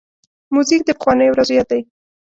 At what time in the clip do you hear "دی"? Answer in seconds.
1.71-1.81